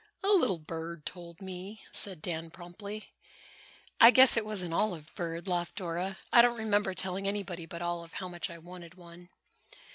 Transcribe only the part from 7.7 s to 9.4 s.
Olive how much I wanted one."